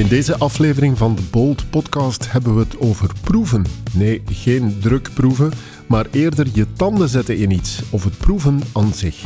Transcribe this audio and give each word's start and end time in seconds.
In 0.00 0.08
deze 0.08 0.38
aflevering 0.38 0.98
van 0.98 1.14
de 1.14 1.22
Bold 1.30 1.70
Podcast 1.70 2.32
hebben 2.32 2.54
we 2.54 2.60
het 2.60 2.78
over 2.78 3.10
proeven. 3.20 3.64
Nee, 3.92 4.22
geen 4.26 4.78
drukproeven, 4.80 5.52
maar 5.88 6.06
eerder 6.10 6.46
je 6.52 6.72
tanden 6.72 7.08
zetten 7.08 7.36
in 7.36 7.50
iets 7.50 7.82
of 7.90 8.04
het 8.04 8.18
proeven 8.18 8.60
aan 8.72 8.92
zich. 8.92 9.24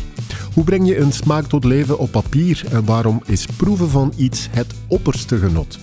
Hoe 0.55 0.65
breng 0.65 0.89
je 0.89 0.99
een 0.99 1.13
smaak 1.13 1.45
tot 1.45 1.65
leven 1.65 1.99
op 1.99 2.11
papier 2.11 2.65
en 2.71 2.85
waarom 2.85 3.23
is 3.27 3.47
proeven 3.47 3.89
van 3.89 4.13
iets 4.17 4.49
het 4.51 4.75
opperste 4.89 5.39
genot? 5.39 5.79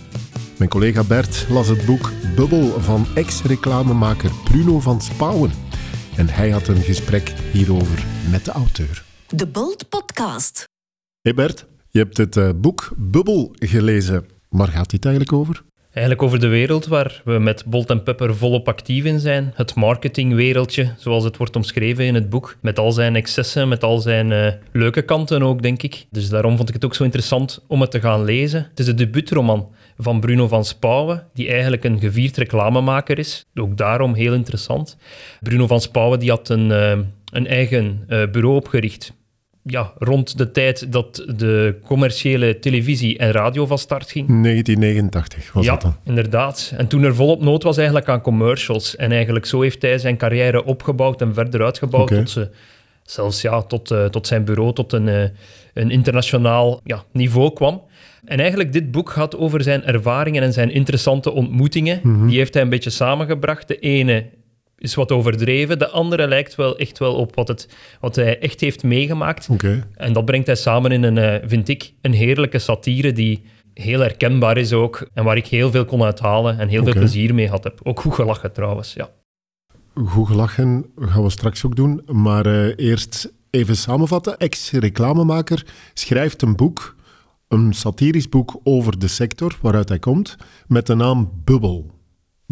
Mijn 0.57 0.69
collega 0.69 1.04
Bert 1.04 1.46
las 1.50 1.68
het 1.68 1.86
boek 1.86 2.11
Bubbel 2.36 2.82
van 2.82 3.05
ex-reclamemaker 3.15 4.32
Bruno 4.43 4.79
van 4.79 5.01
Spouwen. 5.01 5.51
En 6.15 6.28
hij 6.29 6.50
had 6.50 6.68
een 6.68 6.82
gesprek 6.82 7.33
hierover 7.51 8.05
met 8.29 8.46
de 8.46 8.51
auteur. 8.51 9.04
De 9.28 9.47
Bold 9.47 9.89
Podcast. 9.89 10.64
Hey 11.21 11.33
Bert, 11.33 11.65
je 11.89 12.00
hebt 12.00 12.18
het 12.18 12.36
uh, 12.36 12.50
boek 12.55 12.92
Bubbel 12.97 13.55
gelezen. 13.60 14.39
Waar 14.51 14.68
gaat 14.68 14.89
dit 14.89 15.05
eigenlijk 15.05 15.36
over? 15.36 15.64
Eigenlijk 15.91 16.23
over 16.23 16.39
de 16.39 16.47
wereld 16.47 16.87
waar 16.87 17.21
we 17.25 17.39
met 17.39 17.65
Bolt 17.65 17.89
en 17.89 18.04
Pepper 18.04 18.36
volop 18.36 18.68
actief 18.68 19.04
in 19.04 19.19
zijn. 19.19 19.51
Het 19.55 19.75
marketingwereldje, 19.75 20.93
zoals 20.97 21.24
het 21.24 21.37
wordt 21.37 21.55
omschreven 21.55 22.05
in 22.05 22.15
het 22.15 22.29
boek. 22.29 22.57
Met 22.61 22.79
al 22.79 22.91
zijn 22.91 23.15
excessen, 23.15 23.68
met 23.68 23.83
al 23.83 24.00
zijn 24.00 24.32
uh, 24.32 24.47
leuke 24.71 25.01
kanten 25.01 25.43
ook, 25.43 25.61
denk 25.61 25.83
ik. 25.83 26.05
Dus 26.10 26.29
daarom 26.29 26.55
vond 26.57 26.68
ik 26.68 26.75
het 26.75 26.86
ook 26.86 26.96
zo 26.96 27.04
interessant 27.04 27.64
om 27.68 27.82
het 27.82 27.91
te 27.91 28.00
gaan 28.00 28.24
lezen. 28.24 28.68
Het 28.69 28.79
is 28.79 28.86
de 28.86 28.93
debuutroman 28.93 29.69
van 29.97 30.19
Bruno 30.19 30.47
van 30.47 30.65
Spouwen, 30.65 31.27
die 31.33 31.49
eigenlijk 31.49 31.83
een 31.83 31.99
gevierd 31.99 32.38
reclamemaker 32.38 33.19
is. 33.19 33.45
Ook 33.55 33.77
daarom 33.77 34.13
heel 34.13 34.33
interessant. 34.33 34.97
Bruno 35.39 35.67
van 35.67 35.81
Spouwen 35.81 36.19
die 36.19 36.30
had 36.30 36.49
een, 36.49 36.69
uh, 36.69 36.91
een 37.31 37.47
eigen 37.47 38.03
uh, 38.08 38.27
bureau 38.31 38.55
opgericht 38.55 39.19
ja, 39.64 39.94
rond 39.97 40.38
de 40.38 40.52
tijd 40.52 40.92
dat 40.92 41.23
de 41.36 41.80
commerciële 41.86 42.59
televisie 42.59 43.17
en 43.17 43.31
radio 43.31 43.66
van 43.66 43.77
start 43.77 44.11
ging. 44.11 44.27
1989 44.27 45.53
was 45.53 45.66
ja, 45.66 45.72
dat 45.72 45.81
dan? 45.81 45.95
inderdaad. 46.03 46.73
En 46.77 46.88
toen 46.88 47.03
er 47.03 47.16
volop 47.16 47.41
nood 47.41 47.63
was 47.63 47.77
eigenlijk 47.77 48.08
aan 48.08 48.22
commercials. 48.22 48.95
En 48.95 49.11
eigenlijk 49.11 49.45
zo 49.45 49.61
heeft 49.61 49.81
hij 49.81 49.97
zijn 49.97 50.17
carrière 50.17 50.63
opgebouwd 50.63 51.22
en 51.22 51.33
verder 51.33 51.63
uitgebouwd 51.63 52.03
okay. 52.11 52.17
tot 52.17 52.30
ze... 52.30 52.50
Zelfs 53.03 53.41
ja, 53.41 53.61
tot, 53.61 53.91
uh, 53.91 54.05
tot 54.05 54.27
zijn 54.27 54.44
bureau, 54.44 54.73
tot 54.73 54.94
een, 54.94 55.08
uh, 55.08 55.23
een 55.73 55.91
internationaal 55.91 56.80
ja, 56.83 57.03
niveau 57.11 57.53
kwam. 57.53 57.81
En 58.25 58.39
eigenlijk 58.39 58.73
dit 58.73 58.91
boek 58.91 59.09
gaat 59.09 59.38
over 59.38 59.63
zijn 59.63 59.83
ervaringen 59.83 60.44
en 60.44 60.53
zijn 60.53 60.72
interessante 60.72 61.31
ontmoetingen. 61.31 62.00
Mm 62.03 62.16
-hmm. 62.16 62.28
Die 62.28 62.38
heeft 62.38 62.53
hij 62.53 62.63
een 62.63 62.69
beetje 62.69 62.89
samengebracht. 62.89 63.67
De 63.67 63.80
ene 63.80 64.25
is 64.81 64.95
wat 64.95 65.11
overdreven. 65.11 65.79
De 65.79 65.89
andere 65.89 66.27
lijkt 66.27 66.55
wel 66.55 66.77
echt 66.77 66.99
wel 66.99 67.15
op 67.15 67.35
wat, 67.35 67.47
het, 67.47 67.67
wat 67.99 68.15
hij 68.15 68.39
echt 68.39 68.61
heeft 68.61 68.83
meegemaakt. 68.83 69.49
Okay. 69.49 69.83
En 69.95 70.13
dat 70.13 70.25
brengt 70.25 70.47
hij 70.47 70.55
samen 70.55 70.91
in 70.91 71.03
een, 71.03 71.49
vind 71.49 71.67
ik, 71.67 71.93
een 72.01 72.13
heerlijke 72.13 72.59
satire 72.59 73.11
die 73.11 73.43
heel 73.73 73.99
herkenbaar 73.99 74.57
is 74.57 74.73
ook. 74.73 75.07
En 75.13 75.23
waar 75.23 75.38
ik 75.38 75.47
heel 75.47 75.71
veel 75.71 75.85
kon 75.85 76.03
uithalen 76.03 76.59
en 76.59 76.67
heel 76.67 76.81
okay. 76.81 76.91
veel 76.91 77.01
plezier 77.01 77.33
mee 77.33 77.49
had 77.49 77.63
heb. 77.63 77.79
Ook 77.83 77.99
goed 77.99 78.13
gelachen 78.13 78.53
trouwens, 78.53 78.93
ja. 78.93 79.09
Goed 79.93 80.27
gelachen 80.27 80.85
gaan 80.99 81.23
we 81.23 81.29
straks 81.29 81.66
ook 81.66 81.75
doen. 81.75 82.01
Maar 82.05 82.47
uh, 82.47 82.73
eerst 82.75 83.33
even 83.49 83.75
samenvatten. 83.75 84.38
Ex-reclamemaker 84.38 85.66
schrijft 85.93 86.41
een 86.41 86.55
boek, 86.55 86.95
een 87.47 87.73
satirisch 87.73 88.29
boek 88.29 88.59
over 88.63 88.99
de 88.99 89.07
sector 89.07 89.57
waaruit 89.61 89.89
hij 89.89 89.99
komt, 89.99 90.38
met 90.67 90.88
de 90.88 90.95
naam 90.95 91.31
Bubbel 91.43 92.00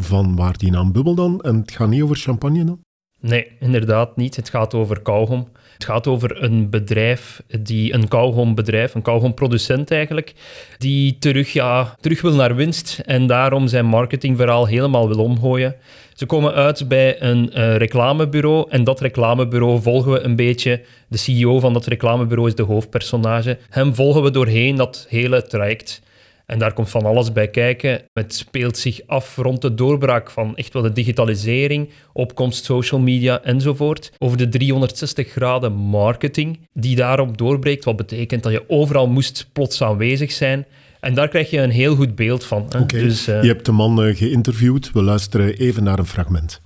van 0.02 0.36
waar 0.36 0.58
die 0.58 0.72
naam 0.72 0.92
Bubbel 0.92 1.16
dan? 1.16 1.42
En 1.42 1.56
het 1.56 1.72
gaat 1.72 1.90
niet 1.90 2.02
over 2.02 2.16
champagne 2.16 2.64
dan? 2.64 2.80
Nee, 3.22 3.48
inderdaad 3.60 4.16
niet. 4.16 4.36
Het 4.36 4.50
gaat 4.50 4.74
over 4.74 5.02
kauwgom. 5.02 5.48
Het 5.74 5.86
gaat 5.86 6.08
over 6.08 6.44
een 6.44 6.70
bedrijf, 6.70 7.44
die, 7.60 7.94
een 7.94 8.08
kauwgombedrijf, 8.08 8.96
een 8.96 9.02
kauwgomproducent 9.02 9.92
eigenlijk, 9.92 10.34
die 10.78 11.18
terug, 11.18 11.54
ja, 11.54 11.96
terug 12.02 12.22
wil 12.22 12.34
naar 12.34 12.56
winst 12.56 13.02
en 13.06 13.28
daarom 13.28 13.68
zijn 13.68 13.86
marketingverhaal 13.86 14.68
helemaal 14.68 15.08
wil 15.08 15.24
omgooien. 15.24 15.76
Ze 16.14 16.26
komen 16.26 16.54
uit 16.54 16.88
bij 16.88 17.22
een 17.22 17.52
uh, 17.54 17.76
reclamebureau 17.76 18.66
en 18.70 18.84
dat 18.84 19.00
reclamebureau 19.00 19.82
volgen 19.82 20.12
we 20.12 20.20
een 20.20 20.36
beetje. 20.36 20.82
De 21.08 21.18
CEO 21.18 21.60
van 21.60 21.74
dat 21.74 21.86
reclamebureau 21.86 22.50
is 22.50 22.56
de 22.56 22.64
hoofdpersonage. 22.64 23.58
Hem 23.70 23.96
volgen 23.96 24.24
we 24.24 24.32
doorheen 24.32 24.76
dat 24.76 25.06
hele 25.10 25.44
traject. 25.44 26.02
En 26.50 26.60
daar 26.60 26.74
komt 26.74 26.90
van 26.90 27.06
alles 27.06 27.32
bij 27.32 27.48
kijken. 27.48 28.02
Het 28.14 28.34
speelt 28.36 28.78
zich 28.78 29.02
af 29.06 29.36
rond 29.36 29.62
de 29.62 29.74
doorbraak 29.74 30.32
van 30.32 30.56
echt 30.56 30.74
wel 30.74 30.82
de 30.82 30.92
digitalisering, 30.92 31.90
opkomst 32.14 32.64
social 32.66 33.00
media 33.00 33.44
enzovoort. 33.44 34.12
Over 34.18 34.38
de 34.38 34.50
360 34.50 35.28
graden 35.28 35.74
marketing 35.74 36.60
die 36.74 36.96
daarop 36.96 37.38
doorbreekt. 37.38 37.86
Wat 37.86 37.96
betekent 37.96 38.44
dat 38.44 38.52
je 38.52 38.70
overal 38.70 39.08
moest 39.08 39.50
plots 39.54 39.82
aanwezig 39.82 40.32
zijn. 40.32 40.66
En 41.00 41.14
daar 41.14 41.28
krijg 41.28 41.50
je 41.50 41.58
een 41.62 41.70
heel 41.70 41.96
goed 41.96 42.16
beeld 42.16 42.46
van. 42.46 42.62
Oké, 42.62 42.78
okay. 42.78 43.02
dus, 43.02 43.28
uh... 43.28 43.42
je 43.42 43.48
hebt 43.48 43.66
de 43.66 43.72
man 43.72 44.06
uh, 44.08 44.16
geïnterviewd. 44.16 44.92
We 44.92 45.04
luisteren 45.04 45.58
even 45.58 45.84
naar 45.84 46.00
een 46.00 46.06
fragment. 46.06 46.62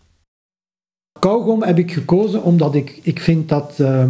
Kauwgom 1.20 1.64
heb 1.64 1.78
ik 1.78 1.92
gekozen 1.92 2.44
omdat 2.44 2.76
ik, 2.76 3.00
ik 3.02 3.20
vind 3.20 3.50
dat 3.50 3.78
uh, 3.82 4.06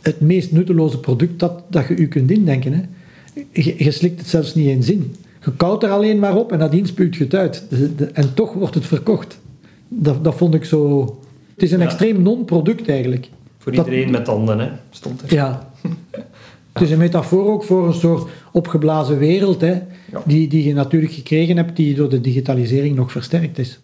het 0.00 0.20
meest 0.20 0.52
nutteloze 0.52 0.98
product 0.98 1.38
dat, 1.38 1.62
dat 1.68 1.88
je 1.88 1.96
u 1.96 2.08
kunt 2.08 2.30
indenken. 2.30 2.72
Hè 2.72 2.82
je, 3.52 3.84
je 3.84 3.90
slikt 3.90 4.18
het 4.18 4.28
zelfs 4.28 4.54
niet 4.54 4.66
in 4.66 4.82
zin. 4.82 5.14
Je 5.44 5.52
koudt 5.56 5.82
er 5.82 5.90
alleen 5.90 6.18
maar 6.18 6.36
op 6.36 6.52
en 6.52 6.58
nadien 6.58 6.86
spuwt 6.86 7.16
je 7.16 7.24
het 7.24 7.34
uit. 7.34 7.66
De, 7.68 7.94
de, 7.94 8.06
en 8.06 8.34
toch 8.34 8.52
wordt 8.52 8.74
het 8.74 8.86
verkocht. 8.86 9.40
Dat, 9.88 10.24
dat 10.24 10.34
vond 10.34 10.54
ik 10.54 10.64
zo... 10.64 11.04
Het 11.54 11.62
is 11.62 11.72
een 11.72 11.78
ja. 11.78 11.84
extreem 11.84 12.22
non-product 12.22 12.88
eigenlijk. 12.88 13.28
Voor 13.58 13.72
iedereen 13.72 14.02
dat, 14.02 14.10
met 14.10 14.24
tanden, 14.24 14.58
hè, 14.58 14.68
stond 14.90 15.22
er. 15.22 15.34
Ja. 15.34 15.70
Het 16.72 16.82
is 16.82 16.90
een 16.90 16.98
metafoor 16.98 17.46
ook 17.52 17.64
voor 17.64 17.86
een 17.86 17.94
soort 17.94 18.30
opgeblazen 18.52 19.18
wereld, 19.18 19.60
hè, 19.60 19.72
ja. 19.72 20.22
die, 20.24 20.48
die 20.48 20.64
je 20.64 20.74
natuurlijk 20.74 21.12
gekregen 21.12 21.56
hebt, 21.56 21.76
die 21.76 21.94
door 21.94 22.08
de 22.08 22.20
digitalisering 22.20 22.96
nog 22.96 23.12
versterkt 23.12 23.58
is. 23.58 23.80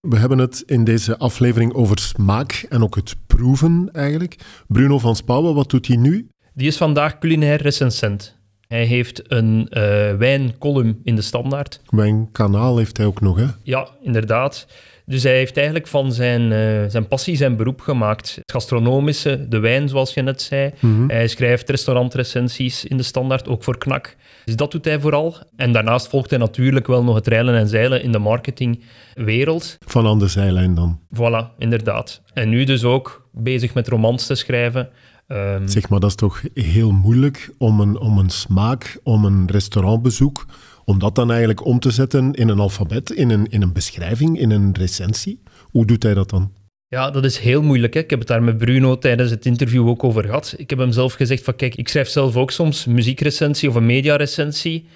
We 0.00 0.16
hebben 0.16 0.38
het 0.38 0.62
in 0.66 0.84
deze 0.84 1.18
aflevering 1.18 1.72
over 1.72 1.98
smaak 1.98 2.66
en 2.68 2.82
ook 2.82 2.94
het 2.94 3.16
proeven 3.26 3.88
eigenlijk. 3.92 4.36
Bruno 4.68 4.98
van 4.98 5.16
Spouwen, 5.16 5.54
wat 5.54 5.70
doet 5.70 5.86
hij 5.86 5.96
nu? 5.96 6.28
Die 6.54 6.66
is 6.66 6.76
vandaag 6.76 7.18
culinair 7.18 7.62
recensent. 7.62 8.38
Hij 8.68 8.84
heeft 8.84 9.32
een 9.32 9.68
uh, 9.70 9.82
wijncolumn 10.14 11.00
in 11.04 11.16
de 11.16 11.22
Standaard. 11.22 11.80
Wijnkanaal 11.88 12.78
heeft 12.78 12.96
hij 12.96 13.06
ook 13.06 13.20
nog, 13.20 13.36
hè? 13.36 13.46
Ja, 13.62 13.88
inderdaad. 14.02 14.66
Dus 15.06 15.22
hij 15.22 15.36
heeft 15.36 15.56
eigenlijk 15.56 15.86
van 15.86 16.12
zijn, 16.12 16.42
uh, 16.42 16.90
zijn 16.90 17.08
passie 17.08 17.36
zijn 17.36 17.56
beroep 17.56 17.80
gemaakt. 17.80 18.34
Het 18.34 18.52
gastronomische, 18.52 19.48
de 19.48 19.58
wijn, 19.58 19.88
zoals 19.88 20.14
je 20.14 20.22
net 20.22 20.42
zei. 20.42 20.70
Mm 20.80 20.96
-hmm. 20.96 21.10
Hij 21.10 21.28
schrijft 21.28 21.70
restaurantrecensies 21.70 22.84
in 22.84 22.96
de 22.96 23.02
Standaard, 23.02 23.48
ook 23.48 23.64
voor 23.64 23.78
Knak. 23.78 24.16
Dus 24.44 24.56
dat 24.56 24.70
doet 24.70 24.84
hij 24.84 25.00
vooral. 25.00 25.36
En 25.56 25.72
daarnaast 25.72 26.08
volgt 26.08 26.30
hij 26.30 26.38
natuurlijk 26.38 26.86
wel 26.86 27.04
nog 27.04 27.14
het 27.14 27.26
reilen 27.26 27.54
en 27.54 27.68
zeilen 27.68 28.02
in 28.02 28.12
de 28.12 28.18
marketingwereld. 28.18 29.78
Van 29.86 30.06
aan 30.06 30.18
de 30.18 30.28
zijlijn 30.28 30.74
dan? 30.74 31.00
Voilà, 31.14 31.56
inderdaad. 31.58 32.22
En 32.32 32.48
nu 32.48 32.64
dus 32.64 32.84
ook 32.84 33.28
bezig 33.32 33.74
met 33.74 33.88
romans 33.88 34.26
te 34.26 34.34
schrijven. 34.34 34.88
Um, 35.28 35.68
zeg 35.68 35.88
maar, 35.88 36.00
dat 36.00 36.10
is 36.10 36.16
toch 36.16 36.42
heel 36.54 36.92
moeilijk 36.92 37.50
om 37.58 37.80
een, 37.80 37.98
om 37.98 38.18
een 38.18 38.30
smaak, 38.30 39.00
om 39.02 39.24
een 39.24 39.46
restaurantbezoek, 39.50 40.46
om 40.84 40.98
dat 40.98 41.14
dan 41.14 41.30
eigenlijk 41.30 41.64
om 41.64 41.78
te 41.78 41.90
zetten 41.90 42.32
in 42.32 42.48
een 42.48 42.58
alfabet, 42.58 43.10
in 43.10 43.30
een, 43.30 43.46
in 43.46 43.62
een 43.62 43.72
beschrijving, 43.72 44.38
in 44.38 44.50
een 44.50 44.74
recensie. 44.74 45.42
Hoe 45.62 45.86
doet 45.86 46.02
hij 46.02 46.14
dat 46.14 46.30
dan? 46.30 46.52
Ja, 46.90 47.10
dat 47.10 47.24
is 47.24 47.38
heel 47.38 47.62
moeilijk. 47.62 47.94
Hè. 47.94 48.00
Ik 48.00 48.10
heb 48.10 48.18
het 48.18 48.28
daar 48.28 48.42
met 48.42 48.58
Bruno 48.58 48.98
tijdens 48.98 49.30
het 49.30 49.46
interview 49.46 49.88
ook 49.88 50.04
over 50.04 50.24
gehad. 50.24 50.54
Ik 50.56 50.70
heb 50.70 50.78
hem 50.78 50.92
zelf 50.92 51.12
gezegd 51.12 51.44
van, 51.44 51.56
kijk, 51.56 51.74
ik 51.74 51.88
schrijf 51.88 52.08
zelf 52.08 52.36
ook 52.36 52.50
soms 52.50 52.86
muziekrecensie 52.86 53.68
of 53.68 53.74
een 53.74 53.86
mediarecensie. 53.86 54.86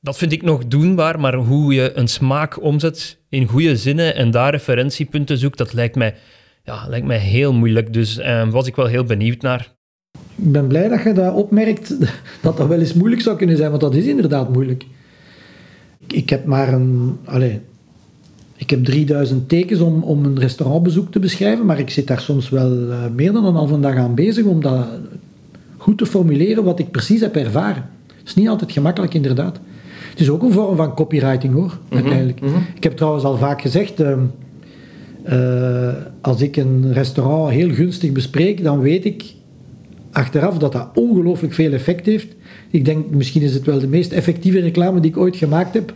Dat 0.00 0.18
vind 0.18 0.32
ik 0.32 0.42
nog 0.42 0.66
doenbaar, 0.66 1.20
maar 1.20 1.34
hoe 1.34 1.74
je 1.74 1.92
een 1.94 2.08
smaak 2.08 2.62
omzet 2.62 3.18
in 3.28 3.46
goede 3.46 3.76
zinnen 3.76 4.14
en 4.14 4.30
daar 4.30 4.50
referentiepunten 4.50 5.38
zoekt, 5.38 5.58
dat 5.58 5.72
lijkt 5.72 5.96
mij 5.96 6.14
ja, 6.64 6.88
lijkt 6.88 7.06
mij 7.06 7.18
heel 7.18 7.52
moeilijk. 7.52 7.92
Dus 7.92 8.18
uh, 8.18 8.50
was 8.50 8.66
ik 8.66 8.76
wel 8.76 8.86
heel 8.86 9.04
benieuwd 9.04 9.42
naar. 9.42 9.74
Ik 10.36 10.52
ben 10.52 10.66
blij 10.66 10.88
dat 10.88 11.02
je 11.02 11.12
dat 11.12 11.34
opmerkt, 11.34 11.96
dat 12.42 12.56
dat 12.56 12.68
wel 12.68 12.80
eens 12.80 12.94
moeilijk 12.94 13.22
zou 13.22 13.36
kunnen 13.36 13.56
zijn, 13.56 13.70
want 13.70 13.82
dat 13.82 13.94
is 13.94 14.06
inderdaad 14.06 14.52
moeilijk. 14.52 14.84
Ik, 15.98 16.12
ik 16.12 16.30
heb 16.30 16.44
maar 16.44 16.72
een... 16.72 17.18
Allez, 17.24 17.54
ik 18.58 18.70
heb 18.70 18.84
3000 18.84 19.48
tekens 19.48 19.80
om, 19.80 20.02
om 20.02 20.24
een 20.24 20.38
restaurantbezoek 20.38 21.12
te 21.12 21.18
beschrijven, 21.18 21.66
maar 21.66 21.78
ik 21.78 21.90
zit 21.90 22.06
daar 22.06 22.20
soms 22.20 22.48
wel 22.48 22.72
uh, 22.72 22.96
meer 23.14 23.32
dan 23.32 23.44
een 23.44 23.54
halve 23.54 23.80
dag 23.80 23.96
aan 23.96 24.14
bezig 24.14 24.44
om 24.44 24.62
dat 24.62 24.86
goed 25.76 25.98
te 25.98 26.06
formuleren 26.06 26.64
wat 26.64 26.78
ik 26.78 26.90
precies 26.90 27.20
heb 27.20 27.36
ervaren. 27.36 27.84
Het 28.06 28.26
is 28.26 28.34
niet 28.34 28.48
altijd 28.48 28.72
gemakkelijk, 28.72 29.14
inderdaad. 29.14 29.60
Het 30.10 30.20
is 30.20 30.30
ook 30.30 30.42
een 30.42 30.52
vorm 30.52 30.76
van 30.76 30.94
copywriting, 30.94 31.52
hoor, 31.52 31.62
mm 31.62 31.78
-hmm, 31.88 31.96
uiteindelijk. 31.98 32.40
Mm 32.40 32.48
-hmm. 32.48 32.66
Ik 32.74 32.82
heb 32.82 32.96
trouwens 32.96 33.24
al 33.24 33.36
vaak 33.36 33.60
gezegd... 33.60 34.00
Uh, 34.00 34.12
uh, 35.32 35.88
als 36.20 36.40
ik 36.40 36.56
een 36.56 36.92
restaurant 36.92 37.52
heel 37.52 37.74
gunstig 37.74 38.12
bespreek, 38.12 38.62
dan 38.62 38.80
weet 38.80 39.04
ik 39.04 39.24
achteraf 40.10 40.58
dat 40.58 40.72
dat 40.72 40.88
ongelooflijk 40.94 41.54
veel 41.54 41.72
effect 41.72 42.06
heeft. 42.06 42.34
Ik 42.70 42.84
denk, 42.84 43.10
misschien 43.10 43.42
is 43.42 43.54
het 43.54 43.64
wel 43.64 43.78
de 43.78 43.88
meest 43.88 44.12
effectieve 44.12 44.60
reclame 44.60 45.00
die 45.00 45.10
ik 45.10 45.16
ooit 45.16 45.36
gemaakt 45.36 45.74
heb. 45.74 45.94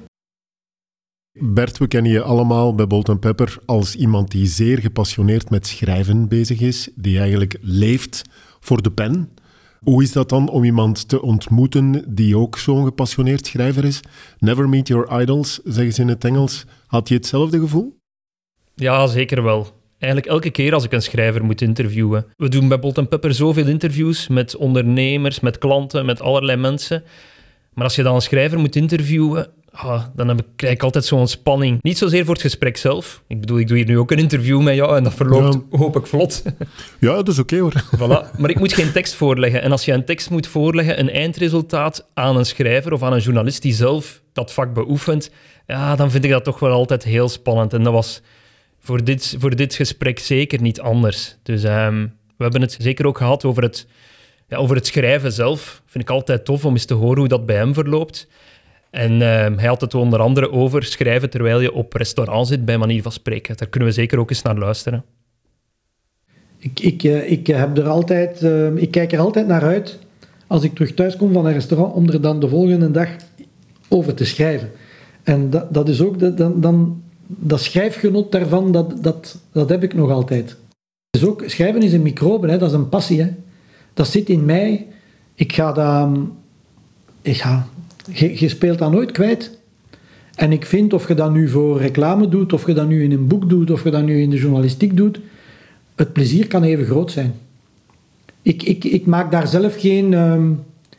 Bert, 1.38 1.78
we 1.78 1.86
kennen 1.86 2.12
je 2.12 2.22
allemaal 2.22 2.74
bij 2.74 2.86
Bolt 2.86 3.20
Pepper 3.20 3.56
als 3.66 3.96
iemand 3.96 4.30
die 4.30 4.46
zeer 4.46 4.78
gepassioneerd 4.78 5.50
met 5.50 5.66
schrijven 5.66 6.28
bezig 6.28 6.60
is, 6.60 6.90
die 6.94 7.18
eigenlijk 7.18 7.56
leeft 7.60 8.22
voor 8.60 8.82
de 8.82 8.90
pen. 8.90 9.30
Hoe 9.80 10.02
is 10.02 10.12
dat 10.12 10.28
dan 10.28 10.48
om 10.48 10.64
iemand 10.64 11.08
te 11.08 11.22
ontmoeten 11.22 12.04
die 12.14 12.36
ook 12.36 12.58
zo'n 12.58 12.84
gepassioneerd 12.84 13.46
schrijver 13.46 13.84
is? 13.84 14.00
Never 14.38 14.68
meet 14.68 14.88
your 14.88 15.20
idols, 15.20 15.60
zeggen 15.64 15.92
ze 15.92 16.00
in 16.00 16.08
het 16.08 16.24
Engels. 16.24 16.64
Had 16.86 17.08
je 17.08 17.14
hetzelfde 17.14 17.58
gevoel? 17.58 17.96
Ja, 18.74 19.06
zeker 19.06 19.42
wel. 19.42 19.66
Eigenlijk 19.98 20.32
elke 20.32 20.50
keer 20.50 20.74
als 20.74 20.84
ik 20.84 20.92
een 20.92 21.02
schrijver 21.02 21.44
moet 21.44 21.60
interviewen. 21.60 22.26
We 22.36 22.48
doen 22.48 22.68
bij 22.68 22.78
Bolt 22.78 23.08
Pepper 23.08 23.34
zoveel 23.34 23.66
interviews 23.66 24.28
met 24.28 24.56
ondernemers, 24.56 25.40
met 25.40 25.58
klanten, 25.58 26.06
met 26.06 26.20
allerlei 26.20 26.58
mensen. 26.58 27.04
Maar 27.74 27.84
als 27.84 27.94
je 27.94 28.02
dan 28.02 28.14
een 28.14 28.22
schrijver 28.22 28.58
moet 28.58 28.76
interviewen, 28.76 29.52
ah, 29.72 30.04
dan 30.16 30.28
heb 30.28 30.38
ik, 30.38 30.46
krijg 30.56 30.74
ik 30.74 30.82
altijd 30.82 31.04
zo'n 31.04 31.28
spanning. 31.28 31.78
Niet 31.82 31.98
zozeer 31.98 32.24
voor 32.24 32.34
het 32.34 32.42
gesprek 32.42 32.76
zelf. 32.76 33.22
Ik 33.26 33.40
bedoel, 33.40 33.58
ik 33.58 33.68
doe 33.68 33.76
hier 33.76 33.86
nu 33.86 33.98
ook 33.98 34.10
een 34.10 34.18
interview 34.18 34.60
met 34.62 34.74
jou 34.74 34.96
en 34.96 35.04
dat 35.04 35.14
verloopt 35.14 35.54
Ja. 35.70 35.78
hoop 35.78 35.96
ik 35.96 36.06
vlot. 36.06 36.42
Ja, 36.98 37.14
dat 37.14 37.28
is 37.28 37.38
oké 37.38 37.58
hoor. 37.58 37.72
Voilà. 37.96 38.38
Maar 38.38 38.50
ik 38.50 38.58
moet 38.58 38.72
geen 38.72 38.92
tekst 38.92 39.14
voorleggen. 39.14 39.62
En 39.62 39.72
als 39.72 39.84
je 39.84 39.92
een 39.92 40.04
tekst 40.04 40.30
moet 40.30 40.46
voorleggen, 40.46 40.98
een 40.98 41.10
eindresultaat 41.10 42.06
aan 42.14 42.36
een 42.36 42.46
schrijver 42.46 42.92
of 42.92 43.02
aan 43.02 43.12
een 43.12 43.20
journalist 43.20 43.62
die 43.62 43.74
zelf 43.74 44.22
dat 44.32 44.52
vak 44.52 44.74
beoefent, 44.74 45.30
ja, 45.66 45.96
dan 45.96 46.10
vind 46.10 46.24
ik 46.24 46.30
dat 46.30 46.44
toch 46.44 46.58
wel 46.58 46.72
altijd 46.72 47.04
heel 47.04 47.28
spannend. 47.28 47.72
En 47.72 47.82
dat 47.82 47.92
was 47.92 48.20
voor 48.80 49.04
dit, 49.04 49.36
voor 49.38 49.56
dit 49.56 49.74
gesprek 49.74 50.18
zeker 50.18 50.60
niet 50.60 50.80
anders. 50.80 51.36
Dus 51.42 51.64
ehm, 51.64 52.06
we 52.36 52.42
hebben 52.42 52.60
het 52.60 52.76
zeker 52.80 53.06
ook 53.06 53.16
gehad 53.16 53.44
over 53.44 53.62
het, 53.62 53.86
ja, 54.48 54.56
over 54.56 54.76
het 54.76 54.86
schrijven 54.86 55.32
zelf. 55.32 55.82
Vind 55.86 56.04
ik 56.04 56.10
altijd 56.10 56.44
tof 56.44 56.64
om 56.64 56.72
eens 56.72 56.84
te 56.84 56.94
horen 56.94 57.18
hoe 57.18 57.28
dat 57.28 57.46
bij 57.46 57.56
hem 57.56 57.74
verloopt. 57.74 58.28
En 58.92 59.22
ehm, 59.22 59.58
hij 59.58 59.68
had 59.68 59.80
het 59.80 59.94
onder 59.94 60.20
andere 60.20 60.50
over 60.50 60.84
schrijven 60.84 61.30
terwijl 61.30 61.60
je 61.60 61.72
op 61.72 61.92
restaurant 61.92 62.46
zit, 62.46 62.64
bij 62.64 62.78
manier 62.78 63.02
van 63.02 63.12
spreken. 63.12 63.56
Daar 63.56 63.68
kunnen 63.68 63.88
we 63.88 63.94
zeker 63.94 64.18
ook 64.18 64.30
eens 64.30 64.42
naar 64.42 64.58
luisteren. 64.58 65.04
Ik, 66.58 66.80
ik, 66.80 67.02
eh, 67.02 67.30
ik, 67.30 67.46
heb 67.46 67.78
er 67.78 67.88
altijd, 67.88 68.42
eh, 68.42 68.76
ik 68.76 68.90
kijk 68.90 69.12
er 69.12 69.18
altijd 69.18 69.46
naar 69.46 69.62
uit 69.62 69.98
als 70.46 70.62
ik 70.62 70.74
terug 70.74 70.94
thuis 70.94 71.16
kom 71.16 71.32
van 71.32 71.46
een 71.46 71.52
restaurant 71.52 71.94
om 71.94 72.08
er 72.08 72.20
dan 72.20 72.40
de 72.40 72.48
volgende 72.48 72.90
dag 72.90 73.08
over 73.88 74.14
te 74.14 74.24
schrijven. 74.24 74.70
En 75.22 75.50
dat, 75.50 75.74
dat 75.74 75.88
is 75.88 76.00
ook, 76.00 76.18
de- 76.18 76.34
dan, 76.34 76.60
dan, 76.60 77.02
dat 77.26 77.60
schrijfgenot 77.60 78.32
daarvan, 78.32 78.72
dat, 78.72 79.02
dat, 79.02 79.38
dat 79.52 79.68
heb 79.68 79.82
ik 79.82 79.94
nog 79.94 80.10
altijd. 80.10 80.56
Ook, 81.24 81.42
schrijven 81.46 81.82
is 81.82 81.92
een 81.92 82.02
microbe, 82.02 82.50
hè, 82.50 82.58
dat 82.58 82.68
is 82.68 82.74
een 82.74 82.88
passie. 82.88 83.20
Hè. 83.22 83.28
Dat 83.94 84.06
zit 84.06 84.28
in 84.28 84.44
mij. 84.44 84.86
Ik 85.34 85.52
ga 85.52 85.72
dat... 85.72 86.18
Ik 87.22 87.36
ga, 87.36 87.66
je, 88.12 88.48
speelt 88.48 88.78
dat 88.78 88.90
nooit 88.92 89.10
kwijt. 89.10 89.58
En 90.34 90.52
ik 90.52 90.66
vind 90.66 90.92
of 90.92 91.08
je 91.08 91.14
dat 91.14 91.32
nu 91.32 91.48
voor 91.48 91.80
reclame 91.80 92.28
doet, 92.28 92.52
of 92.52 92.66
je 92.66 92.72
dat 92.74 92.88
nu 92.88 93.02
in 93.02 93.12
een 93.12 93.26
boek 93.26 93.48
doet, 93.48 93.70
of 93.70 93.84
je 93.84 93.90
dat 93.90 94.04
nu 94.04 94.20
in 94.20 94.30
de 94.30 94.36
journalistiek 94.36 94.96
doet, 94.96 95.20
het 95.94 96.12
plezier 96.12 96.46
kan 96.46 96.62
even 96.62 96.84
groot 96.84 97.10
zijn. 97.10 97.34
Ik, 98.42 98.62
ik, 98.62 98.84
ik 98.84 99.06
maak 99.06 99.30
daar 99.30 99.46
zelf 99.48 99.80
geen... 99.80 100.14
ehm, 100.14 100.50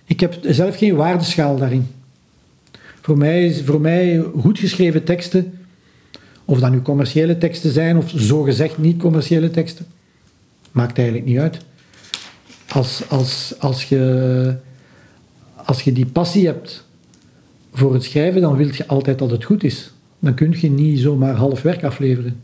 ik 0.06 0.20
heb 0.20 0.38
zelf 0.42 0.78
geen 0.78 0.96
waardeschaal 0.96 1.58
daarin. 1.58 1.88
Voor 3.02 3.18
mij, 3.18 3.46
is- 3.46 3.62
voor 3.62 3.82
mij 3.82 4.24
goed 4.40 4.60
geschreven 4.60 5.04
teksten, 5.04 5.54
of 6.46 6.60
dat 6.60 6.72
nu 6.72 6.82
commerciële 6.82 7.38
teksten 7.38 7.72
zijn, 7.72 7.98
of 7.98 8.12
zogezegd 8.16 8.78
niet 8.78 8.98
commerciële 8.98 9.52
teksten, 9.52 9.86
maakt 10.72 10.98
eigenlijk 10.98 11.28
niet 11.28 11.38
uit. 11.38 11.58
Als, 12.70 13.04
als, 13.10 13.54
als, 13.60 13.84
je, 13.84 14.56
als 15.66 15.82
je 15.82 15.92
die 15.92 16.06
passie 16.06 16.46
hebt 16.46 16.83
voor 17.74 17.94
het 17.94 18.04
schrijven, 18.04 18.42
dan 18.42 18.56
wil 18.56 18.68
je 18.68 18.88
altijd 18.88 19.20
dat 19.20 19.32
het 19.32 19.44
goed 19.44 19.64
is. 19.64 19.94
Dan 20.20 20.34
kun 20.34 20.56
je 20.60 20.70
niet 20.70 21.00
zomaar 21.00 21.36
half 21.36 21.62
werk 21.62 21.84
afleveren. 21.84 22.44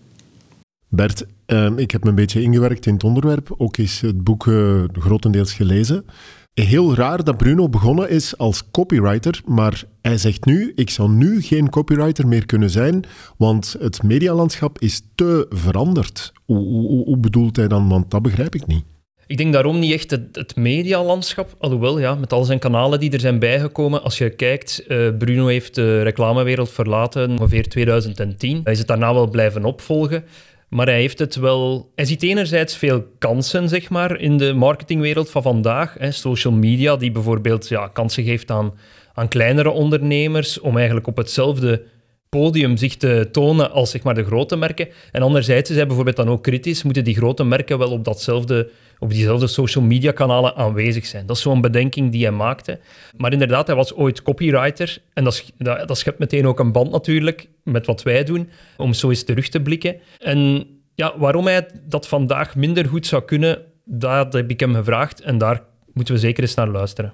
Bert, 0.87 1.25
ehm, 1.45 1.77
ik 1.77 1.91
heb 1.91 2.03
me 2.03 2.09
een 2.09 2.15
beetje 2.15 2.41
ingewerkt 2.41 2.85
in 2.85 2.93
het 2.93 3.03
onderwerp. 3.03 3.53
Ook 3.57 3.77
is 3.77 4.01
het 4.01 4.23
boek 4.23 4.47
eh, 4.47 4.83
grotendeels 4.93 5.53
gelezen. 5.53 6.05
Heel 6.53 6.95
raar 6.95 7.23
dat 7.23 7.37
Bruno 7.37 7.69
begonnen 7.69 8.09
is 8.09 8.37
als 8.37 8.71
copywriter, 8.71 9.41
maar 9.45 9.83
hij 10.01 10.17
zegt 10.17 10.45
nu, 10.45 10.71
ik 10.75 10.89
zou 10.89 11.09
nu 11.09 11.41
geen 11.41 11.69
copywriter 11.69 12.27
meer 12.27 12.45
kunnen 12.45 12.69
zijn, 12.69 13.03
want 13.37 13.75
het 13.79 14.03
medialandschap 14.03 14.79
is 14.79 15.01
te 15.15 15.45
veranderd. 15.49 16.33
Hoe, 16.45 16.57
hoe, 16.57 17.03
hoe 17.05 17.17
bedoelt 17.17 17.55
hij 17.55 17.67
dan? 17.67 17.89
Want 17.89 18.11
dat 18.11 18.21
begrijp 18.21 18.55
ik 18.55 18.67
niet. 18.67 18.83
Ik 19.29 19.37
denk 19.37 19.53
daarom 19.53 19.79
niet 19.79 19.93
echt 19.93 20.11
het, 20.11 20.55
medialandschap, 20.55 21.55
alhoewel 21.59 21.99
ja, 21.99 22.15
met 22.15 22.33
al 22.33 22.43
zijn 22.43 22.59
kanalen 22.59 22.99
die 22.99 23.11
er 23.11 23.19
zijn 23.19 23.39
bijgekomen. 23.39 24.03
Als 24.03 24.17
je 24.17 24.29
kijkt, 24.29 24.83
eh, 24.87 24.97
Bruno 25.17 25.47
heeft 25.47 25.75
de 25.75 26.01
reclamewereld 26.01 26.69
verlaten 26.69 27.31
ongeveer 27.31 27.69
2010. 27.69 28.61
Hij 28.63 28.73
is 28.73 28.79
het 28.79 28.87
daarna 28.87 29.13
wel 29.13 29.29
blijven 29.29 29.65
opvolgen. 29.65 30.25
Maar 30.69 30.85
hij 30.85 30.99
heeft 30.99 31.19
het 31.19 31.35
wel... 31.35 31.91
Hij 31.95 32.05
ziet 32.05 32.23
enerzijds 32.23 32.77
veel 32.77 33.05
kansen, 33.19 33.69
zeg 33.69 33.89
maar, 33.89 34.19
in 34.19 34.37
de 34.37 34.53
marketingwereld 34.53 35.29
van 35.29 35.41
vandaag. 35.41 35.95
Hè. 35.99 36.11
Social 36.11 36.53
media, 36.53 36.95
die 36.95 37.11
bijvoorbeeld 37.11 37.67
ja, 37.67 37.87
kansen 37.87 38.23
geeft 38.23 38.51
aan, 38.51 38.73
aan 39.13 39.27
kleinere 39.27 39.69
ondernemers 39.69 40.59
om 40.59 40.75
eigenlijk 40.77 41.07
op 41.07 41.17
hetzelfde 41.17 41.83
podium 42.29 42.77
zich 42.77 42.95
te 42.95 43.27
tonen 43.31 43.71
als 43.71 43.89
zeg 43.91 44.03
maar, 44.03 44.15
de 44.15 44.25
grote 44.25 44.55
merken. 44.55 44.87
En 45.11 45.21
anderzijds 45.21 45.69
is 45.69 45.75
hij 45.75 45.85
bijvoorbeeld 45.87 46.15
dan 46.15 46.29
ook 46.29 46.43
kritisch, 46.43 46.83
moeten 46.83 47.03
die 47.03 47.15
grote 47.15 47.43
merken 47.43 47.77
wel 47.77 47.91
op, 47.91 48.05
datzelfde, 48.05 48.69
op 48.99 49.09
diezelfde 49.09 49.47
social 49.47 49.83
media 49.83 50.11
kanalen 50.11 50.55
aanwezig 50.55 51.05
zijn. 51.05 51.25
Dat 51.25 51.35
is 51.35 51.41
zo'n 51.41 51.61
bedenking 51.61 52.11
die 52.11 52.23
hij 52.23 52.31
maakte. 52.31 52.79
Maar 53.17 53.31
inderdaad, 53.31 53.67
hij 53.67 53.75
was 53.75 53.93
ooit 53.93 54.21
copywriter 54.21 55.01
en 55.13 55.23
dat, 55.23 55.51
dat, 55.57 55.97
schept 55.97 56.19
meteen 56.19 56.47
ook 56.47 56.59
een 56.59 56.71
band 56.71 56.91
natuurlijk 56.91 57.47
met 57.63 57.85
wat 57.85 58.03
wij 58.03 58.23
doen, 58.23 58.49
om 58.77 58.93
zo 58.93 59.09
eens 59.09 59.23
terug 59.23 59.49
te 59.49 59.61
blikken. 59.61 59.95
En 60.19 60.67
ja, 60.95 61.13
waarom 61.17 61.45
hij 61.45 61.67
dat 61.87 62.07
vandaag 62.07 62.55
minder 62.55 62.85
goed 62.85 63.07
zou 63.07 63.23
kunnen, 63.23 63.59
dat 63.85 64.33
heb 64.33 64.49
ik 64.49 64.59
hem 64.59 64.75
gevraagd 64.75 65.21
en 65.21 65.37
daar 65.37 65.61
moeten 65.93 66.13
we 66.13 66.19
zeker 66.19 66.43
eens 66.43 66.55
naar 66.55 66.67
luisteren. 66.67 67.13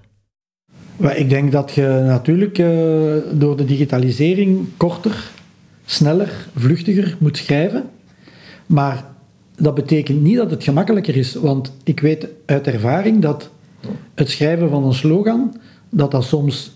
Maar 0.98 1.18
ik 1.18 1.30
denk 1.30 1.52
dat 1.52 1.72
je 1.74 2.04
natuurlijk 2.06 2.58
eh, 2.58 2.68
door 3.32 3.58
de 3.58 3.66
digitalisering 3.66 4.68
korter, 4.78 5.32
sneller, 5.86 6.48
vluchtiger 6.56 7.16
moet 7.20 7.38
schrijven. 7.38 7.90
Maar 8.66 9.14
dat 9.57 9.75
betekent 9.75 10.22
niet 10.22 10.38
dat 10.38 10.52
het 10.52 10.63
gemakkelijker 10.63 11.16
is. 11.16 11.36
Want 11.36 11.74
ik 11.84 12.00
weet 12.00 12.28
uit 12.46 12.68
ervaring 12.68 13.22
dat 13.22 13.50
het 14.13 14.30
schrijven 14.30 14.69
van 14.69 14.84
een 14.84 14.94
slogan, 14.94 15.56
dat 15.90 16.12
dat 16.12 16.24
soms, 16.24 16.72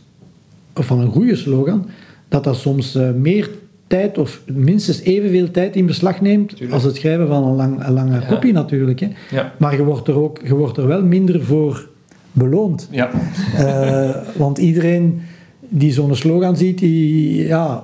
of 0.76 0.86
van 0.86 1.00
een 1.00 1.12
goede 1.12 1.36
slogan, 1.36 1.86
dat 2.28 2.44
dat 2.44 2.56
soms 2.56 2.96
eh, 2.96 3.12
meer 3.12 3.50
tijd 3.88 4.18
of 4.18 4.42
minstens 4.46 5.02
evenveel 5.02 5.52
tijd 5.52 5.76
in 5.76 5.86
beslag 5.86 6.22
neemt 6.22 6.54
als 6.72 6.84
het 6.84 6.96
schrijven 6.96 7.28
van 7.28 7.44
een, 7.44 7.56
lang, 7.56 7.86
een 7.86 7.94
lange 7.94 8.26
kopie 8.26 8.54
natuurlijk. 8.54 9.00
Hè. 9.00 9.08
Ja. 9.32 9.54
Maar 9.58 9.75
je 9.75 9.84
wordt, 9.84 10.08
er 10.08 10.16
ook, 10.16 10.40
je 10.44 10.56
wordt 10.56 10.78
er 10.78 10.88
wel 10.88 11.04
minder 11.04 11.44
voor 11.44 11.90
beloond. 12.32 12.88
Ja. 12.92 13.10
Eh, 13.56 14.15
want 14.38 14.58
iedereen 14.58 15.22
die 15.70 15.92
zo'n 15.92 16.15
slogan 16.15 16.58
ziet, 16.58 16.77
die, 16.77 17.48
ja, 17.48 17.84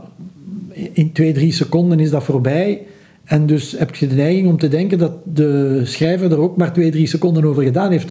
in 0.91 1.12
twee, 1.12 1.31
drie 1.31 1.51
seconden 1.51 2.00
is 2.00 2.10
dat 2.10 2.24
voorbij. 2.24 2.81
En 3.25 3.46
dus 3.46 3.72
heb 3.72 3.96
je 3.96 4.08
de 4.08 4.15
neiging 4.15 4.48
om 4.48 4.58
te 4.58 4.67
denken 4.67 4.98
dat 4.98 5.12
de 5.25 5.82
schrijver 5.86 6.32
er 6.32 6.38
ook 6.38 6.58
maar 6.58 6.74
twee, 6.74 6.91
drie 6.91 7.08
seconden 7.08 7.46
over 7.46 7.63
gedaan 7.63 7.91
heeft. 7.91 8.08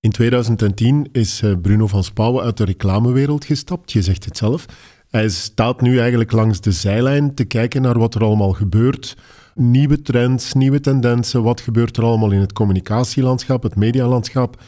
In 0.00 0.10
2010 0.10 1.08
is 1.12 1.42
eh, 1.42 1.52
Bruno 1.62 1.86
van 1.86 2.04
Spouwen 2.04 2.44
uit 2.44 2.56
de 2.56 2.64
reclamewereld 2.64 3.44
gestapt. 3.44 3.92
Je 3.92 4.02
zegt 4.02 4.24
het 4.24 4.36
zelf. 4.36 4.66
Hij 5.10 5.28
staat 5.28 5.80
nu 5.80 5.98
eigenlijk 5.98 6.32
langs 6.32 6.60
de 6.60 6.72
zijlijn 6.72 7.34
te 7.34 7.44
kijken 7.44 7.82
naar 7.82 7.98
wat 7.98 8.14
er 8.14 8.24
allemaal 8.24 8.52
gebeurt. 8.52 9.16
Nieuwe 9.54 10.02
trends, 10.02 10.52
nieuwe 10.52 10.80
tendensen. 10.80 11.42
Wat 11.42 11.60
gebeurt 11.60 11.96
er 11.96 12.04
allemaal 12.04 12.30
in 12.30 12.40
het 12.40 12.52
communicatielandschap, 12.52 13.62
het 13.62 13.76
medialandschap? 13.76 14.62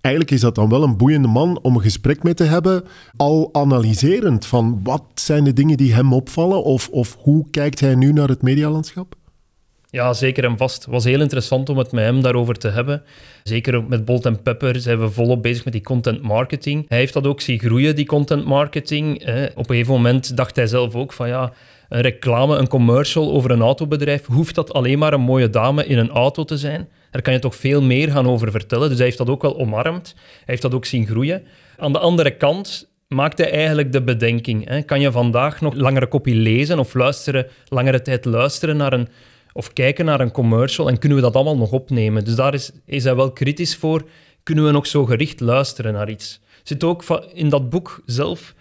Eigenlijk 0.00 0.34
is 0.34 0.40
dat 0.40 0.54
dan 0.54 0.68
wel 0.68 0.82
een 0.82 0.96
boeiende 0.96 1.28
man 1.28 1.58
om 1.62 1.74
een 1.74 1.82
gesprek 1.82 2.22
mee 2.22 2.34
te 2.34 2.44
hebben, 2.44 2.84
al 3.16 3.48
analyserend 3.52 4.46
van 4.46 4.80
wat 4.82 5.04
zijn 5.14 5.44
de 5.44 5.52
dingen 5.52 5.76
die 5.76 5.94
hem 5.94 6.12
opvallen 6.12 6.64
of, 6.64 6.88
of 6.88 7.16
hoe 7.20 7.50
kijkt 7.50 7.80
hij 7.80 7.94
nu 7.94 8.12
naar 8.12 8.28
het 8.28 8.42
medialandschap? 8.42 9.14
Ja, 9.92 10.12
zeker 10.12 10.44
en 10.44 10.56
vast. 10.56 10.82
Het 10.82 10.92
was 10.92 11.04
heel 11.04 11.20
interessant 11.20 11.68
om 11.68 11.78
het 11.78 11.92
met 11.92 12.04
hem 12.04 12.22
daarover 12.22 12.54
te 12.54 12.68
hebben. 12.68 13.02
Zeker 13.42 13.84
met 13.84 14.04
Bolt 14.04 14.26
en 14.26 14.42
Pepper 14.42 14.80
zijn 14.80 15.00
we 15.00 15.10
volop 15.10 15.42
bezig 15.42 15.64
met 15.64 15.72
die 15.72 15.82
content 15.82 16.22
marketing. 16.22 16.84
Hij 16.88 16.98
heeft 16.98 17.12
dat 17.12 17.26
ook 17.26 17.40
zien 17.40 17.58
groeien, 17.58 17.96
die 17.96 18.06
content 18.06 18.44
marketing. 18.44 19.14
Op 19.54 19.68
een 19.68 19.74
gegeven 19.74 19.92
moment 19.92 20.36
dacht 20.36 20.56
hij 20.56 20.66
zelf 20.66 20.94
ook 20.94 21.12
van 21.12 21.28
ja, 21.28 21.52
een 21.88 22.00
reclame, 22.00 22.56
een 22.56 22.68
commercial 22.68 23.32
over 23.32 23.50
een 23.50 23.60
autobedrijf, 23.60 24.26
hoeft 24.26 24.54
dat 24.54 24.72
alleen 24.72 24.98
maar 24.98 25.12
een 25.12 25.20
mooie 25.20 25.50
dame 25.50 25.86
in 25.86 25.98
een 25.98 26.10
auto 26.10 26.44
te 26.44 26.58
zijn? 26.58 26.88
Daar 27.10 27.22
kan 27.22 27.32
je 27.32 27.38
toch 27.38 27.56
veel 27.56 27.82
meer 27.82 28.10
gaan 28.10 28.28
over 28.28 28.50
vertellen. 28.50 28.88
Dus 28.88 28.96
hij 28.96 29.06
heeft 29.06 29.18
dat 29.18 29.30
ook 29.30 29.42
wel 29.42 29.58
omarmd. 29.58 30.12
Hij 30.16 30.44
heeft 30.44 30.62
dat 30.62 30.74
ook 30.74 30.84
zien 30.84 31.06
groeien. 31.06 31.42
Aan 31.76 31.92
de 31.92 31.98
andere 31.98 32.36
kant 32.36 32.90
maakt 33.08 33.38
hij 33.38 33.50
eigenlijk 33.50 33.92
de 33.92 34.02
bedenking. 34.02 34.68
Hè? 34.68 34.82
Kan 34.82 35.00
je 35.00 35.12
vandaag 35.12 35.60
nog 35.60 35.74
langere 35.74 36.06
kopie 36.06 36.34
lezen 36.34 36.78
of 36.78 36.94
luisteren, 36.94 37.46
langere 37.68 38.02
tijd 38.02 38.24
luisteren 38.24 38.76
naar 38.76 38.92
een 38.92 39.08
of 39.52 39.72
kijken 39.72 40.04
naar 40.04 40.20
een 40.20 40.30
commercial 40.30 40.88
en 40.88 40.98
kunnen 40.98 41.18
we 41.18 41.24
dat 41.24 41.34
allemaal 41.34 41.56
nog 41.56 41.72
opnemen? 41.72 42.24
Dus 42.24 42.34
daar 42.34 42.54
is, 42.54 42.72
is 42.86 43.04
hij 43.04 43.16
wel 43.16 43.32
kritisch 43.32 43.76
voor. 43.76 44.02
Kunnen 44.42 44.64
we 44.64 44.70
nog 44.70 44.86
zo 44.86 45.04
gericht 45.04 45.40
luisteren 45.40 45.92
naar 45.92 46.10
iets? 46.10 46.40
Zit 46.62 46.84
ook 46.84 47.04
in 47.32 47.48
dat 47.48 47.70
boek 47.70 48.02
zelf, 48.06 48.54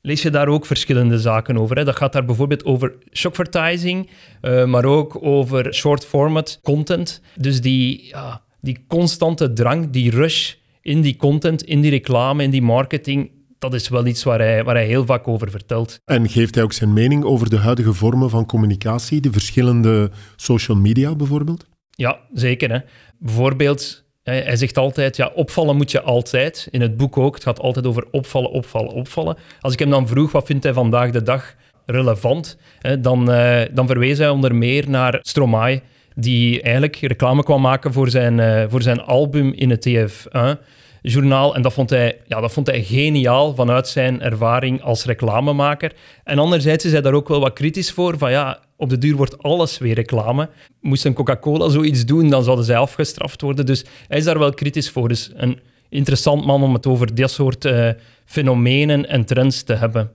lees 0.00 0.22
je 0.22 0.30
daar 0.30 0.48
ook 0.48 0.66
verschillende 0.66 1.18
zaken 1.18 1.58
over. 1.58 1.76
Hè? 1.76 1.84
Dat 1.84 1.96
gaat 1.96 2.12
daar 2.12 2.24
bijvoorbeeld 2.24 2.64
over 2.64 2.94
shockvertising, 3.12 4.10
eh, 4.40 4.64
maar 4.64 4.84
ook 4.84 5.18
over 5.22 5.74
short 5.74 6.04
format 6.04 6.60
content. 6.62 7.20
Dus 7.36 7.60
die, 7.60 8.14
die 8.60 8.84
constante 8.88 9.52
drang, 9.52 9.90
die 9.90 10.10
rush 10.10 10.54
in 10.82 11.00
die 11.00 11.16
content, 11.16 11.62
in 11.62 11.80
die 11.80 11.90
reclame, 11.90 12.42
in 12.42 12.50
die 12.50 12.62
marketing, 12.62 13.30
dat 13.62 13.74
is 13.74 13.88
wel 13.88 14.06
iets 14.06 14.22
waar 14.22 14.38
hij, 14.38 14.64
waar 14.64 14.74
hij 14.74 14.86
heel 14.86 15.04
vaak 15.04 15.28
over 15.28 15.50
vertelt. 15.50 16.00
En 16.04 16.28
geeft 16.28 16.54
hij 16.54 16.64
ook 16.64 16.72
zijn 16.72 16.92
mening 16.92 17.24
over 17.24 17.50
de 17.50 17.56
huidige 17.56 17.92
vormen 17.92 18.30
van 18.30 18.46
communicatie, 18.46 19.20
de 19.20 19.32
verschillende 19.32 20.10
social 20.36 20.76
media 20.76 21.14
bijvoorbeeld? 21.14 21.66
Ja, 21.90 22.18
zeker. 22.32 22.72
Hè. 22.72 22.78
Bijvoorbeeld, 23.18 24.04
hij 24.22 24.56
zegt 24.56 24.78
altijd, 24.78 25.16
ja, 25.16 25.30
opvallen 25.34 25.76
moet 25.76 25.90
je 25.90 26.02
altijd. 26.02 26.68
In 26.70 26.80
het 26.80 26.96
boek 26.96 27.18
ook, 27.18 27.34
het 27.34 27.42
gaat 27.42 27.60
altijd 27.60 27.86
over 27.86 28.06
opvallen, 28.10 28.50
opvallen, 28.50 28.92
opvallen. 28.92 29.36
Als 29.60 29.72
ik 29.72 29.78
hem 29.78 29.90
dan 29.90 30.08
vroeg, 30.08 30.32
wat 30.32 30.46
vindt 30.46 30.64
hij 30.64 30.72
vandaag 30.72 31.10
de 31.10 31.22
dag 31.22 31.54
relevant, 31.86 32.56
hè, 32.78 33.00
dan, 33.00 33.30
uh, 33.30 33.60
dan 33.72 33.86
verwees 33.86 34.18
hij 34.18 34.28
onder 34.28 34.54
meer 34.54 34.90
naar 34.90 35.18
Stromae, 35.22 35.80
die 36.14 36.62
eigenlijk 36.62 36.96
reclame 36.96 37.42
kwam 37.42 37.60
maken 37.60 37.92
voor 37.92 38.10
zijn, 38.10 38.38
uh, 38.38 38.64
voor 38.68 38.82
zijn 38.82 39.00
album 39.00 39.52
in 39.52 39.70
het 39.70 39.80
TF1 39.88 40.58
journaal. 41.02 41.54
En 41.54 41.62
dat 41.62 41.72
vond, 41.72 41.90
hij, 41.90 42.20
ja, 42.26 42.40
dat 42.40 42.52
vond 42.52 42.66
hij 42.66 42.82
geniaal 42.82 43.54
vanuit 43.54 43.88
zijn 43.88 44.20
ervaring 44.20 44.82
als 44.82 45.04
reclamemaker. 45.04 45.92
En 46.24 46.38
anderzijds 46.38 46.84
is 46.84 46.92
hij 46.92 47.00
daar 47.00 47.12
ook 47.12 47.28
wel 47.28 47.40
wat 47.40 47.52
kritisch 47.52 47.90
voor. 47.92 48.18
Van 48.18 48.30
ja, 48.30 48.60
op 48.76 48.88
de 48.88 48.98
duur 48.98 49.16
wordt 49.16 49.42
alles 49.42 49.78
weer 49.78 49.94
reclame. 49.94 50.48
Moest 50.80 51.04
een 51.04 51.14
Coca-Cola 51.14 51.68
zoiets 51.68 52.04
doen, 52.04 52.30
dan 52.30 52.44
zouden 52.44 52.64
zij 52.64 52.76
afgestraft 52.76 53.40
worden. 53.40 53.66
Dus 53.66 53.84
hij 54.08 54.18
is 54.18 54.24
daar 54.24 54.38
wel 54.38 54.54
kritisch 54.54 54.90
voor. 54.90 55.08
Dus 55.08 55.30
een 55.34 55.60
interessant 55.88 56.44
man 56.44 56.62
om 56.62 56.74
het 56.74 56.86
over 56.86 57.14
dit 57.14 57.30
soort 57.30 57.64
uh, 57.64 57.90
fenomenen 58.24 59.08
en 59.08 59.24
trends 59.24 59.62
te 59.62 59.74
hebben. 59.74 60.10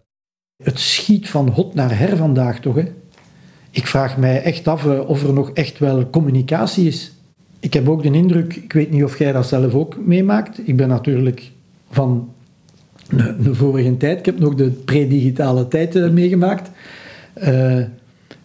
Het 0.63 0.79
schiet 0.79 1.29
van 1.29 1.49
hot 1.49 1.73
naar 1.73 1.97
her 1.97 2.17
vandaag 2.17 2.59
toch, 2.59 2.75
hè? 2.75 2.83
Ik 3.71 3.87
vraag 3.87 4.17
mij 4.17 4.41
echt 4.41 4.67
af 4.67 4.83
uh, 4.83 5.09
of 5.09 5.23
er 5.23 5.33
nog 5.33 5.51
echt 5.53 5.79
wel 5.79 6.09
communicatie 6.09 6.87
is. 6.87 7.11
Ik 7.59 7.73
heb 7.73 7.89
ook 7.89 8.03
de 8.03 8.11
indruk, 8.11 8.55
ik 8.55 8.73
weet 8.73 8.91
niet 8.91 9.03
of 9.03 9.19
jij 9.19 9.31
dat 9.31 9.47
zelf 9.47 9.73
ook 9.73 10.05
meemaakt. 10.05 10.67
Ik 10.67 10.75
ben 10.75 10.87
natuurlijk 10.87 11.51
van 11.89 12.29
de, 13.09 13.55
vorige 13.55 13.97
tijd, 13.97 14.19
ik 14.19 14.25
heb 14.25 14.39
nog 14.39 14.55
de 14.55 14.69
pre-digitale 14.69 15.67
tijd 15.67 15.95
uh, 15.95 16.09
meegemaakt. 16.09 16.69
Uh, 17.43 17.79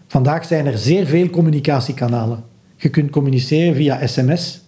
vandaag 0.07 0.45
zijn 0.45 0.67
er 0.67 0.79
zeer 0.79 1.07
veel 1.07 1.31
communicatiekanalen. 1.31 2.45
Je 2.77 2.89
kunt 2.89 3.11
communiceren 3.11 3.75
via 3.75 4.07
sms, 4.07 4.61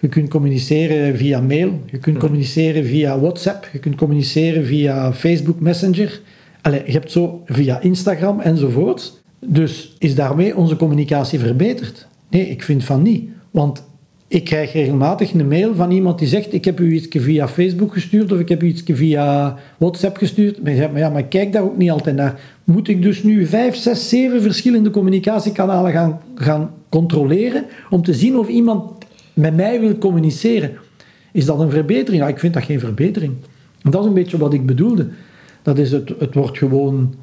je 0.00 0.08
kunt 0.08 0.28
communiceren 0.28 1.16
via 1.16 1.40
mail, 1.40 1.80
je 1.86 1.98
kunt 1.98 2.18
communiceren 2.18 2.84
via 2.84 3.20
WhatsApp, 3.20 3.68
je 3.72 3.78
kunt 3.78 3.94
communiceren 3.94 4.66
via 4.66 5.12
Facebook 5.12 5.60
Messenger. 5.60 6.20
Allee, 6.60 6.82
je 6.86 6.92
hebt 6.92 7.10
zo 7.10 7.42
via 7.46 7.80
Instagram 7.80 8.40
enzovoort. 8.40 9.22
Dus 9.46 9.96
is 9.98 10.14
daarmee 10.14 10.56
onze 10.56 10.76
communicatie 10.76 11.38
verbeterd? 11.38 12.06
Nee, 12.30 12.48
ik 12.48 12.62
vind 12.62 12.84
van 12.84 13.02
niet. 13.02 13.30
Want 13.54 13.84
ik 14.28 14.44
krijg 14.44 14.72
regelmatig 14.72 15.32
een 15.32 15.48
mail 15.48 15.74
van 15.74 15.90
iemand 15.90 16.18
die 16.18 16.28
zegt: 16.28 16.52
Ik 16.52 16.64
heb 16.64 16.80
u 16.80 16.92
iets 16.92 17.06
via 17.10 17.48
Facebook 17.48 17.92
gestuurd 17.92 18.32
of 18.32 18.38
ik 18.38 18.48
heb 18.48 18.62
u 18.62 18.66
iets 18.66 18.82
via 18.86 19.56
WhatsApp 19.78 20.16
gestuurd. 20.16 20.62
Maar, 20.62 20.74
zeg, 20.74 20.90
maar 20.90 21.00
ja, 21.00 21.08
maar 21.08 21.18
ik 21.20 21.28
kijk 21.28 21.52
daar 21.52 21.62
ook 21.62 21.76
niet 21.76 21.90
altijd 21.90 22.16
naar. 22.16 22.40
Moet 22.64 22.88
ik 22.88 23.02
dus 23.02 23.22
nu 23.22 23.46
vijf, 23.46 23.76
zes, 23.76 24.08
zeven 24.08 24.42
verschillende 24.42 24.90
communicatiekanalen 24.90 25.92
gaan, 25.92 26.20
gaan 26.34 26.70
controleren 26.88 27.64
om 27.90 28.02
te 28.02 28.14
zien 28.14 28.38
of 28.38 28.48
iemand 28.48 29.04
met 29.34 29.56
mij 29.56 29.80
wil 29.80 29.98
communiceren? 29.98 30.70
Is 31.32 31.44
dat 31.44 31.60
een 31.60 31.70
verbetering? 31.70 32.22
Ja, 32.22 32.28
ik 32.28 32.38
vind 32.38 32.54
dat 32.54 32.62
geen 32.64 32.80
verbetering. 32.80 33.32
En 33.82 33.90
dat 33.90 34.00
is 34.00 34.06
een 34.06 34.14
beetje 34.14 34.38
wat 34.38 34.54
ik 34.54 34.66
bedoelde. 34.66 35.08
Dat 35.62 35.78
is 35.78 35.90
het, 35.90 36.14
het 36.18 36.34
wordt 36.34 36.58
gewoon 36.58 37.14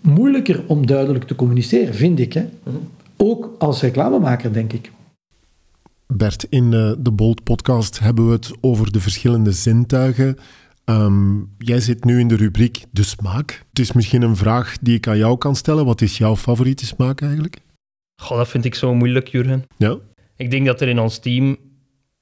moeilijker 0.00 0.62
om 0.66 0.86
duidelijk 0.86 1.24
te 1.24 1.34
communiceren, 1.34 1.94
vind 1.94 2.18
ik. 2.18 2.32
Hè? 2.32 2.44
Mhm. 2.62 2.76
Ook 3.16 3.54
als 3.58 3.80
reclamemaker, 3.80 4.52
denk 4.52 4.72
ik. 4.72 4.90
Bert, 6.06 6.46
in 6.48 6.72
uh, 6.72 6.92
de 6.98 7.12
Bold 7.12 7.42
podcast 7.42 7.98
hebben 7.98 8.26
we 8.26 8.32
het 8.32 8.52
over 8.60 8.92
de 8.92 9.00
verschillende 9.00 9.52
zintuigen. 9.52 10.36
Um, 10.84 11.54
jij 11.58 11.80
zit 11.80 12.04
nu 12.04 12.20
in 12.20 12.28
de 12.28 12.36
rubriek 12.36 12.84
de 12.90 13.02
smaak. 13.02 13.64
Het 13.68 13.78
is 13.78 13.92
misschien 13.92 14.22
een 14.22 14.36
vraag 14.36 14.76
die 14.80 14.96
ik 14.96 15.06
aan 15.06 15.18
jou 15.18 15.38
kan 15.38 15.56
stellen. 15.56 15.84
Wat 15.84 16.00
is 16.00 16.18
jouw 16.18 16.36
favoriete 16.36 16.86
smaak 16.86 17.20
eigenlijk? 17.20 17.58
Goh, 18.22 18.36
dat 18.36 18.48
vind 18.48 18.64
ik 18.64 18.74
zo 18.74 18.94
moeilijk, 18.94 19.28
Jurgen. 19.28 19.64
Ja? 19.76 19.96
Ik 20.36 20.50
denk 20.50 20.66
dat 20.66 20.80
er 20.80 20.88
in 20.88 20.98
ons 20.98 21.18
team 21.18 21.56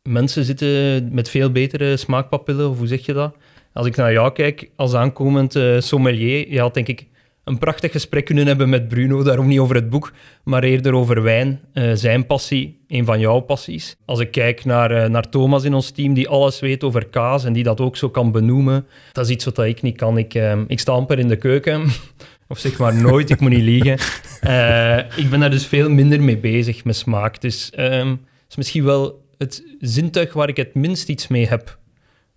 mensen 0.03 0.45
zitten 0.45 1.14
met 1.14 1.29
veel 1.29 1.50
betere 1.50 1.97
smaakpapillen, 1.97 2.71
of 2.71 2.79
hoe 2.79 2.87
zeg 2.87 3.07
je 3.07 3.12
dat? 3.12 3.37
Als 3.73 3.87
ik 3.87 3.97
naar 3.97 4.12
jou 4.12 4.33
kijk 4.33 4.71
als 4.76 4.95
aankomend 4.95 5.57
uh, 5.57 5.81
sommelier, 5.81 6.53
je 6.53 6.61
had 6.61 6.75
denk 6.75 6.88
ik 6.88 7.07
een 7.45 7.59
prachtig 7.59 7.93
gesprek 7.93 8.25
kunnen 8.25 8.47
hebben 8.47 8.69
met 8.69 8.89
Bruno. 8.89 9.23
Daarom 9.23 9.47
niet 9.47 9.59
over 9.59 9.75
het 9.75 9.91
boek, 9.91 10.13
maar 10.45 10.63
eerder 10.63 10.95
over 10.95 11.23
wijn. 11.23 11.61
Uh, 11.75 11.91
zijn 11.95 12.27
passie, 12.27 12.85
een 12.89 13.05
van 13.05 13.21
jouw 13.21 13.41
passies. 13.41 13.97
Als 14.05 14.21
ik 14.21 14.31
kijk 14.31 14.65
naar, 14.65 14.93
uh, 14.93 15.07
naar 15.07 15.29
Thomas 15.29 15.65
in 15.65 15.75
ons 15.75 15.91
team, 15.91 16.15
die 16.15 16.29
alles 16.29 16.61
weet 16.61 16.85
over 16.85 17.07
kaas 17.07 17.45
en 17.45 17.53
die 17.53 17.63
dat 17.63 17.81
ook 17.81 17.97
zo 17.97 18.09
kan 18.09 18.33
benoemen. 18.33 18.87
Dat 19.13 19.25
is 19.25 19.31
iets 19.31 19.45
wat 19.45 19.59
ik 19.59 19.83
niet 19.83 19.97
kan. 19.97 20.19
Ik, 20.19 20.35
uh, 20.35 20.61
ik 20.67 20.81
sta 20.81 20.93
amper 20.93 21.19
in 21.19 21.29
de 21.29 21.37
keuken. 21.37 21.87
of 22.49 22.59
zeg 22.59 22.79
maar 22.79 22.95
nooit, 22.95 23.31
ik 23.31 23.41
moet 23.41 23.51
niet 23.51 23.63
liegen. 23.63 23.93
ik 25.23 25.31
ben 25.31 25.41
daar 25.41 25.51
dus 25.51 25.67
veel 25.67 25.91
minder 25.91 26.23
mee 26.23 26.39
bezig 26.39 26.85
met 26.85 26.97
smaak. 26.97 27.41
Dus 27.41 27.71
het 27.75 28.19
is 28.49 28.57
misschien 28.57 28.85
wel 28.85 29.23
het 29.39 29.65
zintuig 29.79 30.33
waar 30.33 30.49
ik 30.49 30.57
het 30.57 30.75
minst 30.75 31.09
iets 31.09 31.29
mee 31.29 31.47
heb. 31.47 31.79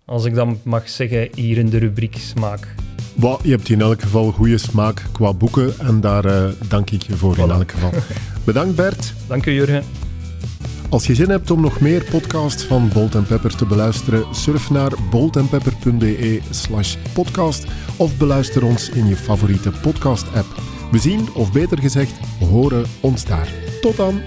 Als 0.04 0.24
ik 0.24 0.34
dan 0.34 0.60
mag 0.64 0.88
zeggen, 0.88 1.28
hier 1.34 1.58
in 1.58 1.68
de 1.68 1.78
rubriek 1.78 2.16
smaak. 2.16 2.74
Well, 3.20 3.36
je 3.42 3.50
hebt 3.50 3.68
in 3.68 3.80
elk 3.80 4.02
geval 4.02 4.30
goede 4.30 4.58
smaak 4.58 5.02
qua 5.12 5.32
boeken 5.32 5.78
en 5.78 6.00
daar 6.00 6.26
uh, 6.26 6.44
dank 6.68 6.90
ik 6.90 7.02
je 7.02 7.16
voor 7.16 7.36
voilà. 7.36 7.42
in 7.42 7.50
elk 7.50 7.70
geval. 7.70 7.90
Bedankt 8.44 8.76
Bert. 8.76 9.14
Dank 9.26 9.46
u 9.46 9.52
Jurgen. 9.52 9.84
Als 10.88 11.06
je 11.06 11.14
zin 11.14 11.30
hebt 11.30 11.50
om 11.50 11.60
nog 11.60 11.80
meer 11.80 12.04
podcasts 12.10 12.64
van 12.64 12.88
Bolt 12.92 13.26
Pepper 13.26 13.56
te 13.56 13.66
beluisteren, 13.66 14.34
surf 14.34 14.70
naar 14.70 14.92
boltandpepper.be 15.10 16.40
slash 16.50 16.96
podcast 17.12 17.66
of 17.96 18.16
beluister 18.16 18.64
ons 18.64 18.88
in 18.88 19.06
je 19.06 19.16
favoriete 19.16 19.70
podcast-app. 19.82 20.46
We 20.90 20.98
zien, 20.98 21.28
of 21.34 21.52
beter 21.52 21.78
gezegd, 21.78 22.12
horen 22.50 22.84
ons 23.00 23.24
daar. 23.24 23.52
Tot 23.80 23.96
dan! 23.96 24.20